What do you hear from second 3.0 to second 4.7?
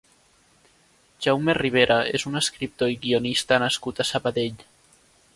guionista nascut a Sabadell.